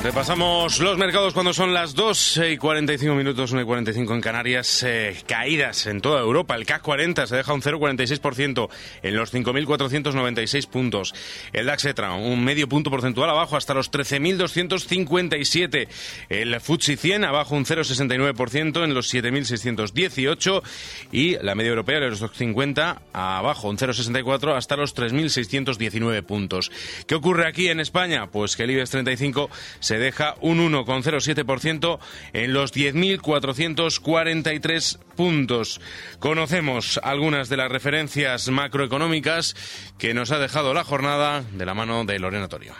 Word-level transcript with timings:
Repasamos 0.00 0.78
los 0.78 0.96
mercados 0.96 1.34
cuando 1.34 1.52
son 1.52 1.74
las 1.74 1.96
2 1.96 2.40
y 2.52 2.56
45 2.56 3.16
minutos, 3.16 3.50
1 3.50 3.62
y 3.62 3.64
45 3.64 4.14
en 4.14 4.20
Canarias. 4.20 4.84
Eh, 4.84 5.16
caídas 5.26 5.86
en 5.86 6.00
toda 6.00 6.20
Europa. 6.20 6.54
El 6.54 6.64
CAC 6.66 6.82
40 6.82 7.26
se 7.26 7.34
deja 7.34 7.52
un 7.52 7.62
0,46% 7.62 8.68
en 9.02 9.16
los 9.16 9.34
5.496 9.34 10.68
puntos. 10.68 11.14
El 11.52 11.66
DAX 11.66 11.84
ETRA 11.84 12.14
un 12.14 12.44
medio 12.44 12.68
punto 12.68 12.90
porcentual 12.90 13.28
abajo 13.28 13.56
hasta 13.56 13.74
los 13.74 13.90
13.257. 13.90 15.88
El 16.28 16.60
FTSE 16.60 16.96
100 16.96 17.24
abajo 17.24 17.56
un 17.56 17.64
0,69% 17.64 18.84
en 18.84 18.94
los 18.94 19.12
7.618. 19.12 20.62
Y 21.10 21.36
la 21.42 21.56
media 21.56 21.70
europea, 21.70 21.98
el 21.98 22.04
Eurostock 22.04 22.34
50, 22.34 23.02
abajo 23.12 23.68
un 23.68 23.76
0,64 23.76 24.56
hasta 24.56 24.76
los 24.76 24.94
3.619 24.94 26.22
puntos. 26.22 26.70
¿Qué 27.08 27.16
ocurre 27.16 27.48
aquí 27.48 27.66
en 27.66 27.80
España? 27.80 28.30
Pues 28.30 28.56
que 28.56 28.62
el 28.62 28.70
IBEX 28.70 28.90
35 28.90 29.50
se 29.80 29.97
deja 29.98 30.36
un 30.40 30.72
1,07% 30.72 31.98
en 32.32 32.52
los 32.52 32.74
10.443 32.74 34.98
puntos. 35.16 35.80
Conocemos 36.18 36.98
algunas 37.02 37.48
de 37.48 37.56
las 37.56 37.70
referencias 37.70 38.48
macroeconómicas 38.48 39.54
que 39.98 40.14
nos 40.14 40.32
ha 40.32 40.38
dejado 40.38 40.74
la 40.74 40.84
jornada 40.84 41.44
de 41.52 41.66
la 41.66 41.74
mano 41.74 42.04
de 42.04 42.18
Lorena 42.18 42.48
Torio. 42.48 42.74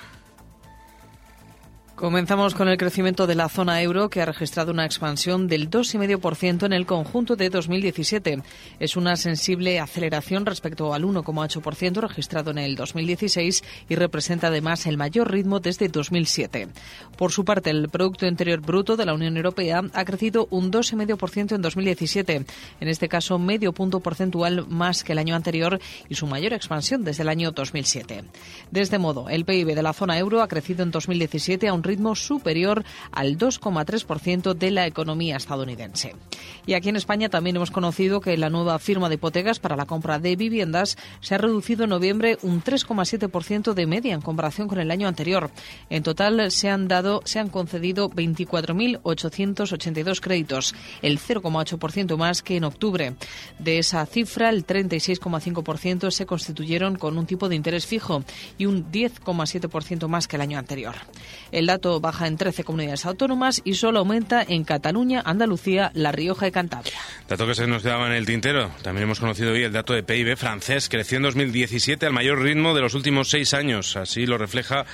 Comenzamos 1.99 2.55
con 2.55 2.69
el 2.69 2.79
crecimiento 2.79 3.27
de 3.27 3.35
la 3.35 3.49
zona 3.49 3.83
euro, 3.83 4.09
que 4.09 4.23
ha 4.23 4.25
registrado 4.25 4.71
una 4.71 4.85
expansión 4.85 5.49
del 5.49 5.69
2,5% 5.69 6.65
en 6.65 6.73
el 6.73 6.87
conjunto 6.87 7.35
de 7.35 7.51
2017. 7.51 8.41
Es 8.79 8.97
una 8.97 9.17
sensible 9.17 9.81
aceleración 9.81 10.47
respecto 10.47 10.95
al 10.95 11.03
1,8% 11.03 12.01
registrado 12.01 12.53
en 12.53 12.59
el 12.59 12.77
2016 12.77 13.65
y 13.89 13.97
representa 13.97 14.47
además 14.47 14.87
el 14.87 14.97
mayor 14.97 15.33
ritmo 15.33 15.59
desde 15.59 15.89
2007. 15.89 16.69
Por 17.17 17.33
su 17.33 17.45
parte, 17.45 17.71
el 17.71 17.89
Producto 17.89 18.27
Interior 18.27 18.61
Bruto 18.61 18.97
de 18.97 19.05
la 19.05 19.15
Unión 19.15 19.37
Europea 19.37 19.83
ha 19.93 20.05
crecido 20.05 20.47
un 20.53 20.71
2,5% 20.71 21.57
en 21.57 21.63
2017, 21.63 22.45
en 22.81 22.89
este 22.89 23.09
caso 23.09 23.41
medio 23.41 23.73
punto 23.73 23.99
porcentual 23.99 24.69
más 24.69 25.03
que 25.03 25.15
el 25.15 25.19
año 25.19 25.35
anterior 25.35 25.81
y 26.09 26.15
su 26.15 26.29
mayor 26.29 26.53
expansión 26.53 27.03
desde 27.03 27.25
el 27.25 27.29
año 27.29 27.51
2007. 27.51 28.23
De 28.71 28.81
este 28.81 28.99
modo, 28.99 29.29
el 29.29 29.45
PIB 29.45 29.75
de 29.75 29.83
la 29.83 29.93
zona 29.93 30.17
euro 30.17 30.43
ha 30.43 30.47
crecido 30.47 30.85
en 30.85 30.93
2017 30.93 31.67
a 31.67 31.75
un 31.75 31.88
ritmo 31.89 32.15
superior 32.15 32.85
al 33.11 33.37
2,3% 33.37 34.55
de 34.55 34.71
la 34.71 34.87
economía 34.87 35.37
estadounidense. 35.37 36.15
Y 36.67 36.75
aquí 36.75 36.91
en 36.91 36.97
España 36.97 37.29
también 37.29 37.57
hemos 37.57 37.71
conocido 37.71 38.21
que 38.21 38.37
la 38.37 38.51
nueva 38.51 38.79
firma 38.79 39.09
de 39.09 39.17
hipotecas 39.17 39.59
para 39.59 39.75
la 39.75 39.87
compra 39.87 40.19
de 40.19 40.37
viviendas 40.37 40.99
se 41.21 41.35
ha 41.35 41.39
reducido 41.39 41.85
en 41.85 41.91
noviembre 41.91 42.39
un 42.43 42.63
3,7% 42.63 43.75
de 43.75 43.87
media 43.87 44.15
en 44.15 44.21
comparación 44.21 44.69
con 44.69 44.79
el 44.79 44.91
año 44.91 45.09
anterior. 45.09 45.51
En 45.91 46.03
total 46.03 46.51
se 46.51 46.69
han 46.69 46.89
dado, 46.89 47.23
se 47.25 47.39
han 47.39 47.49
concedido 47.49 48.11
24.882 48.11 50.21
créditos, 50.21 50.75
el 51.03 51.19
0,8% 51.19 52.17
más 52.17 52.43
que 52.43 52.57
en 52.57 52.65
octubre. 52.65 53.15
De 53.59 53.79
esa 53.79 54.05
cifra, 54.07 54.51
el 54.51 54.67
36,5% 54.67 56.11
se 56.11 56.27
constituyeron 56.27 56.97
con 56.97 57.17
un 57.17 57.27
tipo 57.27 57.49
de 57.49 57.57
interés 57.57 57.87
fijo 57.87 58.23
y 58.59 58.67
un 58.67 58.91
10,7% 58.91 60.09
más 60.09 60.29
que 60.29 60.37
el 60.37 60.43
año 60.43 60.59
anterior. 60.59 60.97
El 61.53 61.67
dato 61.67 61.78
baja 62.01 62.27
en 62.27 62.37
13 62.37 62.65
comunidades 62.65 63.07
autónomas 63.07 63.61
y 63.65 63.75
solo 63.75 64.01
aumenta 64.01 64.45
en 64.47 64.65
Cataluña, 64.65 65.23
Andalucía, 65.25 65.91
La 65.95 66.13
Rioja 66.13 66.49
y 66.49 66.53
Cantabria. 66.53 66.99
Dato 67.29 67.47
que 67.47 67.55
se 67.55 67.67
nos 67.67 67.83
quedaba 67.83 68.07
en 68.07 68.13
el 68.13 68.27
tintero. 68.27 68.71
También 68.83 69.05
hemos 69.05 69.21
conocido 69.21 69.53
hoy 69.53 69.63
el 69.63 69.73
dato 69.73 69.93
de 69.93 70.03
PIB 70.03 70.37
francés. 70.37 70.89
Creció 70.89 71.17
en 71.17 71.25
2017 71.25 72.07
al 72.07 72.13
mayor 72.13 72.41
ritmo 72.41 72.75
de 72.75 72.81
los 72.81 72.95
últimos 72.95 73.31
seis 73.31 73.55
años. 73.55 73.97
Así 73.97 74.27
lo 74.27 74.39
refleja 74.39 74.87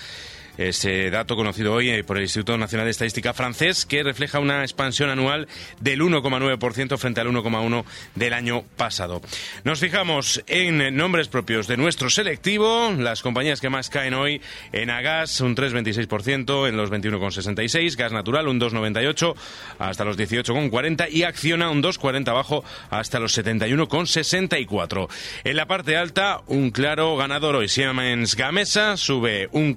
ese 0.59 1.11
dato 1.11 1.37
conocido 1.37 1.73
hoy 1.73 1.91
eh, 1.91 2.05
por 2.05 2.17
el 2.17 2.25
Instituto 2.25 2.57
Nacional 2.59 2.87
de 2.87 2.93
Estadística 2.93 3.33
francés, 3.35 3.87
que 3.87 4.03
refleja 4.03 4.39
una 4.39 4.63
expansión 4.63 5.11
anual 5.11 5.49
del 5.81 6.01
1,9% 6.01 6.99
frente 6.99 7.21
al 7.21 7.29
1,1% 7.29 7.85
del 8.15 8.33
año 8.33 8.65
pasado. 8.77 9.21
Nos 9.65 9.81
fijamos 9.81 10.43
en 10.47 10.97
nombres 10.97 11.29
propios 11.29 11.67
de 11.67 11.77
nuestro 11.77 12.11
selectivo, 12.11 12.93
las 12.97 13.23
compañías 13.23 13.61
que 13.61 13.71
más 13.71 13.91
caen 13.91 14.15
hoy 14.15 14.41
en 14.73 14.91
Agas, 14.91 15.41
un 15.41 15.57
3,26% 15.57 16.69
en 16.69 16.77
los 16.77 16.91
21,66%, 16.91 17.97
Gas 17.97 18.13
Natural, 18.13 18.49
un 18.49 18.61
2,98% 18.61 19.35
hasta 19.79 20.05
los 20.05 20.19
18,40% 20.19 21.11
y 21.11 21.23
Acciona, 21.25 21.71
un 21.71 21.83
2,40% 21.83 22.29
abajo 22.29 22.65
hasta 22.91 23.19
los 23.19 23.37
71,64%. 23.39 25.09
En 25.45 25.57
la 25.57 25.67
parte 25.67 25.97
alta, 25.97 26.41
un 26.47 26.71
claro 26.71 27.17
ganador 27.17 27.57
hoy, 27.57 27.69
Siemens 27.69 28.37
Gamesa, 28.37 28.97
sube 28.97 29.49
un 29.53 29.75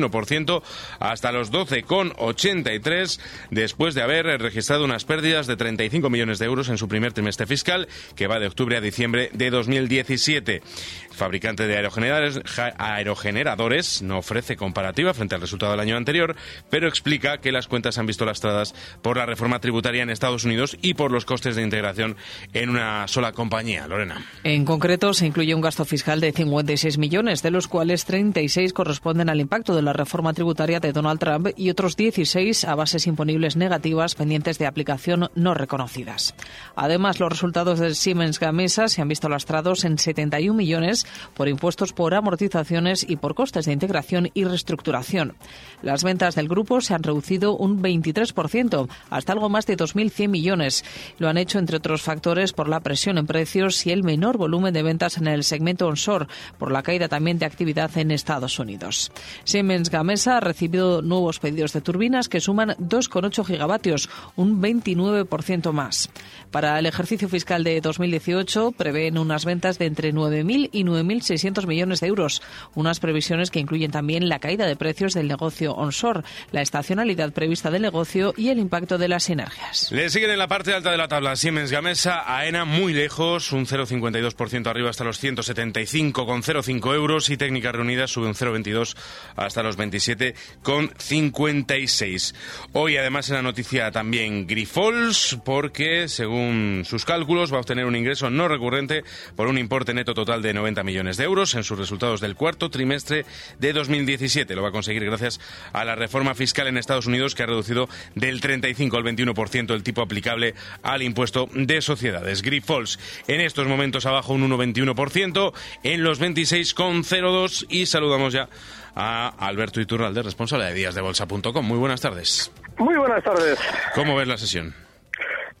4,91% 0.00 0.62
hasta 0.98 1.32
los 1.32 1.52
12,83 1.52 3.20
después 3.50 3.94
de 3.94 4.02
haber 4.02 4.26
registrado 4.40 4.84
unas 4.84 5.04
pérdidas 5.04 5.46
de 5.46 5.56
35 5.56 6.10
millones 6.10 6.38
de 6.38 6.46
euros 6.46 6.68
en 6.68 6.78
su 6.78 6.88
primer 6.88 7.12
trimestre 7.12 7.46
fiscal 7.46 7.88
que 8.16 8.26
va 8.26 8.38
de 8.38 8.46
octubre 8.46 8.76
a 8.76 8.80
diciembre 8.80 9.30
de 9.32 9.50
2017. 9.50 10.62
Fabricante 11.12 11.66
de 11.66 11.76
aerogeneradores, 11.76 14.02
no 14.02 14.18
ofrece 14.18 14.56
comparativa 14.56 15.14
frente 15.14 15.34
al 15.34 15.40
resultado 15.40 15.72
del 15.72 15.80
año 15.80 15.96
anterior, 15.96 16.36
pero 16.70 16.88
explica 16.88 17.38
que 17.38 17.52
las 17.52 17.68
cuentas 17.68 17.98
han 17.98 18.06
visto 18.06 18.24
lastradas 18.24 18.74
por 19.02 19.16
la 19.16 19.26
reforma 19.26 19.60
tributaria 19.60 20.02
en 20.02 20.10
Estados 20.10 20.44
Unidos 20.44 20.76
y 20.82 20.94
por 20.94 21.12
los 21.12 21.24
costes 21.24 21.56
de 21.56 21.62
integración 21.62 22.16
en 22.52 22.70
una 22.70 23.06
sola 23.08 23.32
compañía. 23.32 23.86
Lorena. 23.86 24.24
En 24.44 24.64
concreto, 24.64 25.14
se 25.14 25.26
incluye 25.26 25.54
un 25.54 25.60
gasto 25.60 25.84
fiscal 25.84 26.20
de 26.20 26.32
56 26.32 26.98
millones, 26.98 27.42
de 27.42 27.50
los 27.50 27.68
cuales 27.68 28.04
36 28.04 28.72
corresponden 28.72 29.28
al 29.28 29.40
impacto 29.40 29.74
de 29.74 29.82
la 29.82 29.92
reforma 29.92 30.32
tributaria 30.32 30.80
de 30.80 30.92
Donald 30.92 31.20
Trump 31.20 31.48
y 31.56 31.70
otros 31.70 31.96
16 31.96 32.64
a 32.64 32.74
bases 32.74 33.06
imponibles 33.06 33.56
negativas 33.56 34.14
pendientes 34.14 34.58
de 34.58 34.66
aplicación 34.66 35.30
no 35.34 35.54
reconocidas. 35.54 36.34
Además, 36.74 37.20
los 37.20 37.30
resultados 37.30 37.78
de 37.78 37.94
Siemens 37.94 38.40
Gamesa 38.40 38.88
se 38.88 39.02
han 39.02 39.08
visto 39.08 39.28
lastrados 39.28 39.84
en 39.84 39.98
71 39.98 40.56
millones 40.56 41.01
por 41.34 41.48
impuestos 41.48 41.92
por 41.92 42.14
amortizaciones 42.14 43.04
y 43.08 43.16
por 43.16 43.34
costes 43.34 43.66
de 43.66 43.72
integración 43.72 44.30
y 44.34 44.44
reestructuración. 44.44 45.34
Las 45.82 46.04
ventas 46.04 46.34
del 46.34 46.48
grupo 46.48 46.80
se 46.80 46.94
han 46.94 47.02
reducido 47.02 47.56
un 47.56 47.82
23%, 47.82 48.88
hasta 49.10 49.32
algo 49.32 49.48
más 49.48 49.66
de 49.66 49.76
2.100 49.76 50.28
millones. 50.28 50.84
Lo 51.18 51.28
han 51.28 51.38
hecho, 51.38 51.58
entre 51.58 51.76
otros 51.76 52.02
factores, 52.02 52.52
por 52.52 52.68
la 52.68 52.80
presión 52.80 53.18
en 53.18 53.26
precios 53.26 53.86
y 53.86 53.90
el 53.90 54.02
menor 54.02 54.38
volumen 54.38 54.74
de 54.74 54.82
ventas 54.82 55.18
en 55.18 55.26
el 55.26 55.44
segmento 55.44 55.86
onshore, 55.86 56.26
por 56.58 56.72
la 56.72 56.82
caída 56.82 57.08
también 57.08 57.38
de 57.38 57.46
actividad 57.46 57.96
en 57.96 58.10
Estados 58.10 58.58
Unidos. 58.58 59.12
Siemens 59.44 59.90
Gamesa 59.90 60.36
ha 60.36 60.40
recibido 60.40 61.02
nuevos 61.02 61.38
pedidos 61.38 61.72
de 61.72 61.80
turbinas 61.80 62.28
que 62.28 62.40
suman 62.40 62.70
2,8 62.78 63.44
gigavatios, 63.44 64.08
un 64.36 64.60
29% 64.62 65.72
más. 65.72 66.10
Para 66.50 66.78
el 66.78 66.86
ejercicio 66.86 67.28
fiscal 67.28 67.64
de 67.64 67.80
2018 67.80 68.72
prevén 68.72 69.18
unas 69.18 69.44
ventas 69.44 69.78
de 69.78 69.86
entre 69.86 70.12
9.000 70.12 70.70
y 70.72 70.84
9.600 70.92 71.66
millones 71.66 72.00
de 72.00 72.08
euros, 72.08 72.42
unas 72.74 73.00
previsiones 73.00 73.50
que 73.50 73.60
incluyen 73.60 73.90
también 73.90 74.28
la 74.28 74.38
caída 74.38 74.66
de 74.66 74.76
precios 74.76 75.14
del 75.14 75.28
negocio 75.28 75.72
onshore, 75.74 76.22
la 76.50 76.60
estacionalidad 76.62 77.32
prevista 77.32 77.70
del 77.70 77.82
negocio 77.82 78.34
y 78.36 78.48
el 78.48 78.58
impacto 78.58 78.98
de 78.98 79.08
las 79.08 79.24
sinergias. 79.24 79.90
Le 79.92 80.10
siguen 80.10 80.30
en 80.30 80.38
la 80.38 80.48
parte 80.48 80.74
alta 80.74 80.90
de 80.90 80.96
la 80.96 81.08
tabla 81.08 81.36
Siemens 81.36 81.70
Gamesa, 81.70 82.24
AENA 82.26 82.64
muy 82.64 82.92
lejos, 82.92 83.52
un 83.52 83.66
0,52% 83.66 84.66
arriba 84.66 84.90
hasta 84.90 85.04
los 85.04 85.22
175,05 85.22 86.94
euros 86.94 87.30
y 87.30 87.36
Técnicas 87.36 87.74
Reunidas 87.74 88.10
sube 88.10 88.26
un 88.26 88.34
0,22 88.34 88.96
hasta 89.36 89.62
los 89.62 89.78
27,56. 89.78 92.34
Hoy 92.72 92.96
además 92.96 93.28
en 93.30 93.36
la 93.36 93.42
noticia 93.42 93.90
también 93.90 94.46
Grifols 94.46 95.38
porque 95.44 96.08
según 96.08 96.82
sus 96.84 97.04
cálculos 97.04 97.52
va 97.52 97.58
a 97.58 97.60
obtener 97.60 97.84
un 97.86 97.96
ingreso 97.96 98.30
no 98.30 98.48
recurrente 98.48 99.04
por 99.36 99.46
un 99.46 99.58
importe 99.58 99.92
neto 99.94 100.14
total 100.14 100.42
de 100.42 100.54
90 100.54 100.81
millones 100.84 101.16
de 101.16 101.24
euros 101.24 101.54
en 101.54 101.64
sus 101.64 101.78
resultados 101.78 102.20
del 102.20 102.34
cuarto 102.34 102.70
trimestre 102.70 103.24
de 103.58 103.72
2017. 103.72 104.54
Lo 104.54 104.62
va 104.62 104.68
a 104.68 104.72
conseguir 104.72 105.04
gracias 105.04 105.40
a 105.72 105.84
la 105.84 105.94
reforma 105.94 106.34
fiscal 106.34 106.66
en 106.66 106.78
Estados 106.78 107.06
Unidos 107.06 107.34
que 107.34 107.42
ha 107.42 107.46
reducido 107.46 107.88
del 108.14 108.40
35 108.40 108.96
al 108.96 109.04
21% 109.04 109.72
el 109.72 109.82
tipo 109.82 110.02
aplicable 110.02 110.54
al 110.82 111.02
impuesto 111.02 111.48
de 111.54 111.80
sociedades. 111.82 112.42
Grifols 112.42 112.98
en 113.28 113.40
estos 113.40 113.66
momentos 113.66 114.06
abajo 114.06 114.32
un 114.32 114.48
1,21% 114.50 115.52
en 115.82 116.02
los 116.02 116.20
26,02 116.20 117.66
y 117.68 117.86
saludamos 117.86 118.32
ya 118.32 118.48
a 118.94 119.28
Alberto 119.38 119.80
Iturralde, 119.80 120.22
responsable 120.22 120.66
de 120.66 120.74
díasdebolsa.com. 120.74 121.64
Muy 121.64 121.78
buenas 121.78 122.00
tardes. 122.00 122.50
Muy 122.78 122.96
buenas 122.96 123.22
tardes. 123.22 123.58
¿Cómo 123.94 124.16
ves 124.16 124.28
la 124.28 124.36
sesión? 124.38 124.74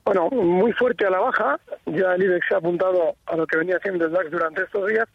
Bueno, 0.04 0.28
muy 0.30 0.72
fuerte 0.72 1.06
a 1.06 1.10
la 1.10 1.20
baja. 1.20 1.58
Ya 1.86 2.14
el 2.14 2.22
IBEX 2.22 2.46
se 2.48 2.54
ha 2.54 2.58
apuntado 2.58 3.14
a 3.26 3.36
lo 3.36 3.46
que 3.46 3.58
venía 3.58 3.76
haciendo 3.76 4.06
el 4.06 4.12
DAX 4.12 4.30
durante 4.30 4.62
estos 4.62 4.88
días. 4.88 5.08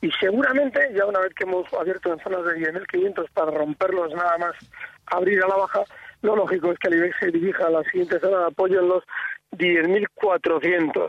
Y 0.00 0.10
seguramente, 0.20 0.80
ya 0.94 1.06
una 1.06 1.20
vez 1.20 1.32
que 1.34 1.44
hemos 1.44 1.72
abierto 1.72 2.12
en 2.12 2.18
zonas 2.20 2.44
de 2.44 2.72
10.500 2.72 3.26
para 3.32 3.50
romperlos 3.52 4.12
nada 4.14 4.36
más 4.38 4.52
abrir 5.06 5.42
a 5.42 5.48
la 5.48 5.56
baja, 5.56 5.82
lo 6.22 6.36
lógico 6.36 6.72
es 6.72 6.78
que 6.78 6.88
el 6.88 6.96
IBEX 6.96 7.16
se 7.20 7.30
dirija 7.30 7.66
a 7.66 7.70
la 7.70 7.82
siguiente 7.84 8.18
zona 8.20 8.38
de 8.40 8.46
apoyo 8.46 8.80
en 8.80 8.88
los 8.88 9.04
10.400. 9.52 11.08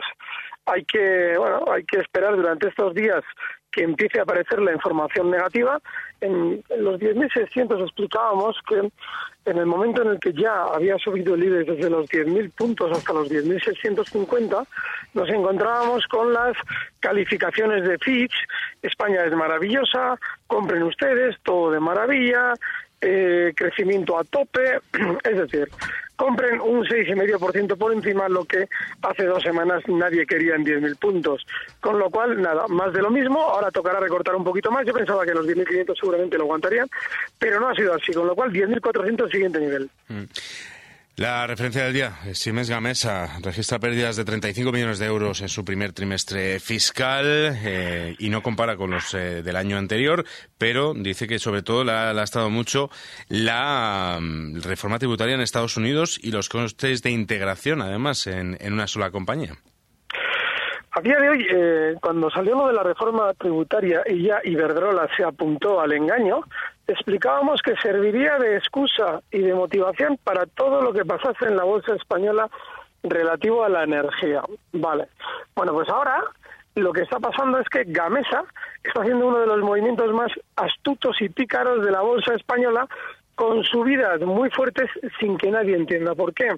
Hay 0.66 0.84
que, 0.84 1.34
bueno, 1.36 1.64
hay 1.70 1.84
que 1.84 1.98
esperar 1.98 2.36
durante 2.36 2.68
estos 2.68 2.94
días 2.94 3.22
que 3.76 3.82
empiece 3.82 4.18
a 4.18 4.22
aparecer 4.22 4.58
la 4.62 4.72
información 4.72 5.30
negativa. 5.30 5.78
En, 6.22 6.64
los 6.78 6.98
10.600 6.98 7.82
explicábamos 7.82 8.56
que 8.66 8.90
en 9.44 9.58
el 9.58 9.66
momento 9.66 10.00
en 10.00 10.12
el 10.12 10.18
que 10.18 10.32
ya 10.32 10.64
había 10.64 10.96
subido 10.96 11.34
el 11.34 11.44
IBEX 11.44 11.76
desde 11.76 11.90
los 11.90 12.08
10.000 12.08 12.50
puntos 12.52 12.90
hasta 12.96 13.12
los 13.12 13.30
10.650, 13.30 14.66
nos 15.12 15.28
encontrábamos 15.28 16.06
con 16.06 16.32
las 16.32 16.56
calificaciones 17.00 17.86
de 17.86 17.98
Fitch, 17.98 18.32
España 18.80 19.22
es 19.24 19.32
maravillosa, 19.34 20.18
compren 20.46 20.82
ustedes, 20.82 21.36
todo 21.42 21.70
de 21.70 21.78
maravilla, 21.78 22.54
eh, 23.02 23.52
crecimiento 23.54 24.18
a 24.18 24.24
tope, 24.24 24.80
es 25.24 25.36
decir, 25.36 25.68
compren 26.16 26.60
un 26.60 26.84
6,5% 26.84 27.76
por 27.76 27.92
encima, 27.92 28.28
lo 28.28 28.44
que 28.44 28.68
hace 29.02 29.24
dos 29.24 29.42
semanas 29.42 29.82
nadie 29.86 30.26
quería 30.26 30.54
en 30.54 30.64
10.000 30.64 30.98
puntos. 30.98 31.46
Con 31.80 31.98
lo 31.98 32.10
cual, 32.10 32.40
nada, 32.40 32.66
más 32.68 32.92
de 32.92 33.02
lo 33.02 33.10
mismo, 33.10 33.40
ahora 33.40 33.70
tocará 33.70 34.00
recortar 34.00 34.34
un 34.34 34.44
poquito 34.44 34.70
más, 34.70 34.86
yo 34.86 34.92
pensaba 34.92 35.24
que 35.24 35.34
los 35.34 35.46
10.500 35.46 35.98
seguramente 35.98 36.38
lo 36.38 36.44
aguantarían, 36.44 36.88
pero 37.38 37.60
no 37.60 37.68
ha 37.68 37.74
sido 37.74 37.94
así, 37.94 38.12
con 38.12 38.26
lo 38.26 38.34
cual 38.34 38.52
10.400 38.52 39.30
siguiente 39.30 39.60
nivel. 39.60 39.90
Mm. 40.08 40.24
La 41.18 41.46
referencia 41.46 41.84
del 41.84 41.94
día, 41.94 42.18
Siemens 42.34 42.68
Gamesa 42.68 43.38
registra 43.40 43.78
pérdidas 43.78 44.16
de 44.16 44.26
35 44.26 44.70
millones 44.70 44.98
de 44.98 45.06
euros 45.06 45.40
en 45.40 45.48
su 45.48 45.64
primer 45.64 45.94
trimestre 45.94 46.60
fiscal 46.60 47.24
eh, 47.26 48.14
y 48.18 48.28
no 48.28 48.42
compara 48.42 48.76
con 48.76 48.90
los 48.90 49.14
eh, 49.14 49.42
del 49.42 49.56
año 49.56 49.78
anterior, 49.78 50.26
pero 50.58 50.92
dice 50.92 51.26
que 51.26 51.38
sobre 51.38 51.62
todo 51.62 51.84
le 51.84 51.92
ha, 51.92 52.22
estado 52.22 52.50
mucho 52.50 52.90
la 53.28 54.18
mm, 54.20 54.60
reforma 54.60 54.98
tributaria 54.98 55.36
en 55.36 55.40
Estados 55.40 55.78
Unidos 55.78 56.20
y 56.22 56.32
los 56.32 56.50
costes 56.50 57.00
de 57.00 57.12
integración, 57.12 57.80
además, 57.80 58.26
en 58.26 58.58
una 58.70 58.86
sola 58.86 59.10
compañía. 59.10 59.56
A 60.96 61.02
día 61.02 61.18
de 61.18 61.28
hoy, 61.28 61.46
eh, 61.50 61.94
cuando 62.00 62.30
salió 62.30 62.56
lo 62.56 62.68
de 62.68 62.72
la 62.72 62.82
reforma 62.82 63.34
tributaria 63.34 64.02
y 64.06 64.22
ya 64.22 64.40
Iberdrola 64.42 65.06
se 65.14 65.24
apuntó 65.24 65.78
al 65.78 65.92
engaño, 65.92 66.40
explicábamos 66.86 67.60
que 67.60 67.76
serviría 67.76 68.38
de 68.38 68.56
excusa 68.56 69.20
y 69.30 69.40
de 69.40 69.52
motivación 69.52 70.18
para 70.24 70.46
todo 70.46 70.80
lo 70.80 70.94
que 70.94 71.04
pasase 71.04 71.48
en 71.48 71.56
la 71.58 71.64
bolsa 71.64 71.94
española 71.94 72.48
relativo 73.02 73.62
a 73.62 73.68
la 73.68 73.84
energía. 73.84 74.40
Vale. 74.72 75.08
Bueno, 75.54 75.74
pues 75.74 75.86
ahora 75.90 76.24
lo 76.76 76.94
que 76.94 77.02
está 77.02 77.20
pasando 77.20 77.58
es 77.58 77.68
que 77.68 77.84
Gamesa 77.84 78.44
está 78.82 79.02
haciendo 79.02 79.26
uno 79.26 79.40
de 79.40 79.48
los 79.48 79.60
movimientos 79.60 80.10
más 80.14 80.32
astutos 80.56 81.20
y 81.20 81.28
pícaros 81.28 81.84
de 81.84 81.90
la 81.90 82.00
bolsa 82.00 82.32
española 82.32 82.88
con 83.36 83.62
subidas 83.62 84.20
muy 84.22 84.50
fuertes 84.50 84.90
sin 85.20 85.36
que 85.36 85.50
nadie 85.50 85.76
entienda 85.76 86.14
por 86.14 86.34
qué. 86.34 86.56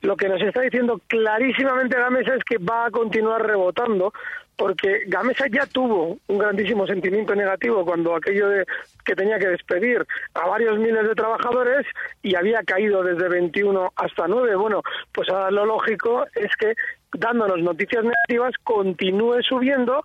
Lo 0.00 0.16
que 0.16 0.28
nos 0.28 0.42
está 0.42 0.62
diciendo 0.62 1.00
clarísimamente 1.06 1.96
Gamesa 1.96 2.34
es 2.34 2.42
que 2.42 2.58
va 2.58 2.86
a 2.86 2.90
continuar 2.90 3.46
rebotando 3.46 4.12
porque 4.56 5.02
Gamesa 5.06 5.46
ya 5.48 5.66
tuvo 5.66 6.18
un 6.26 6.38
grandísimo 6.38 6.86
sentimiento 6.86 7.34
negativo 7.34 7.84
cuando 7.84 8.16
aquello 8.16 8.48
de 8.48 8.64
que 9.04 9.14
tenía 9.14 9.38
que 9.38 9.48
despedir 9.48 10.06
a 10.34 10.46
varios 10.48 10.78
miles 10.78 11.06
de 11.06 11.14
trabajadores 11.14 11.86
y 12.22 12.34
había 12.34 12.62
caído 12.62 13.02
desde 13.02 13.28
21 13.28 13.92
hasta 13.94 14.26
9. 14.26 14.56
Bueno, 14.56 14.82
pues 15.12 15.28
ahora 15.28 15.50
lo 15.50 15.66
lógico 15.66 16.24
es 16.34 16.50
que 16.56 16.74
dándonos 17.12 17.60
noticias 17.62 18.02
negativas 18.02 18.54
continúe 18.64 19.42
subiendo 19.42 20.04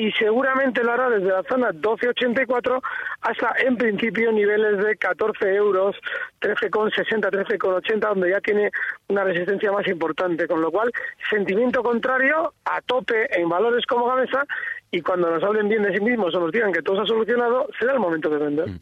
y 0.00 0.10
seguramente 0.12 0.82
lo 0.82 0.92
hará 0.92 1.10
desde 1.10 1.28
la 1.28 1.42
zona 1.42 1.72
12,84 1.72 2.80
hasta 3.20 3.54
en 3.58 3.76
principio 3.76 4.32
niveles 4.32 4.82
de 4.82 4.96
14 4.96 5.54
euros, 5.54 5.94
13,60, 6.40 7.30
13,80, 7.30 7.98
donde 7.98 8.30
ya 8.30 8.40
tiene 8.40 8.70
una 9.08 9.24
resistencia 9.24 9.70
más 9.70 9.86
importante, 9.88 10.48
con 10.48 10.62
lo 10.62 10.70
cual 10.70 10.90
sentimiento 11.28 11.82
contrario 11.82 12.54
a 12.64 12.80
tope 12.80 13.28
en 13.38 13.46
valores 13.50 13.84
como 13.84 14.06
Gamesa 14.06 14.46
y 14.90 15.02
cuando 15.02 15.30
nos 15.30 15.42
hablen 15.42 15.68
bien 15.68 15.82
de 15.82 15.92
sí 15.92 16.00
mismos 16.02 16.34
o 16.34 16.40
nos 16.40 16.50
digan 16.50 16.72
que 16.72 16.80
todo 16.80 16.96
se 16.96 17.02
ha 17.02 17.06
solucionado, 17.06 17.68
será 17.78 17.92
el 17.92 18.00
momento 18.00 18.30
de 18.30 18.38
vender. 18.38 18.68
Mm. 18.70 18.78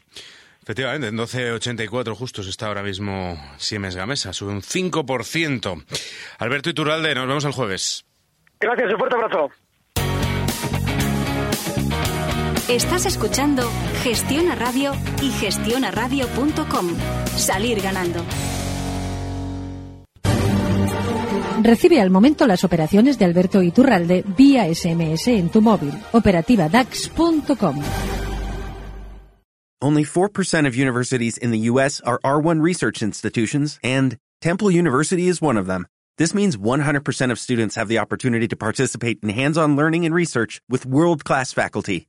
Efectivamente, 0.63 1.09
en 1.09 1.17
12.84 1.17 2.15
justos 2.15 2.47
está 2.47 2.69
ahora 2.69 2.85
mismo 2.85 3.37
Siemens 3.57 3.97
Gamesa, 3.97 4.33
sube 4.33 4.53
un 4.53 4.63
5%. 4.63 5.85
Alberto 6.39 6.71
Iturralde, 6.71 7.13
nos 7.17 7.27
vemos 7.27 7.45
el 7.45 7.53
jueves. 7.53 8.05
Gracias, 8.61 8.93
un 8.93 8.99
fuerte 8.99 9.17
abrazo. 9.17 9.51
Estás 12.69 13.07
escuchando 13.07 13.63
Gestiona 14.03 14.55
Radio 14.55 14.93
y 15.23 15.31
gestionaradio.com. 15.31 16.87
Salir 17.35 17.81
ganando. 17.81 18.23
Recibe 21.63 22.03
al 22.03 22.11
momento 22.11 22.47
las 22.47 22.65
operaciones 22.65 23.19
de 23.19 23.25
Alberto 23.25 23.63
Iturralde 23.63 24.23
vía 24.37 24.67
SMS 24.67 25.29
en 25.29 25.49
tu 25.49 25.63
móvil. 25.63 25.95
Operativa 26.13 26.69
DAX.com. 26.69 27.83
Only 29.81 30.05
4% 30.05 30.67
of 30.67 30.77
universities 30.77 31.39
in 31.39 31.51
the 31.51 31.71
U.S. 31.71 32.03
are 32.05 32.19
R1 32.23 32.63
research 32.63 33.01
institutions, 33.01 33.79
and 33.83 34.19
Temple 34.43 34.71
University 34.71 35.27
is 35.29 35.41
one 35.41 35.57
of 35.57 35.67
them. 35.67 35.87
This 36.19 36.35
means 36.35 36.59
100% 36.59 37.31
of 37.31 37.39
students 37.39 37.77
have 37.77 37.89
the 37.89 37.99
opportunity 37.99 38.47
to 38.47 38.57
participate 38.57 39.21
in 39.23 39.31
hands 39.31 39.57
on 39.57 39.75
learning 39.75 40.05
and 40.05 40.15
research 40.15 40.61
with 40.69 40.85
world 40.85 41.25
class 41.25 41.55
faculty. 41.55 42.09